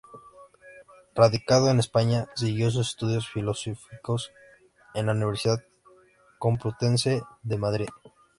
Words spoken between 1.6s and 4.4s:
en España, siguió sus estudios filosóficos